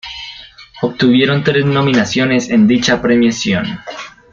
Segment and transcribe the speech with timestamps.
[0.81, 3.67] Obtuvieron tres nominaciones en dicha premiación.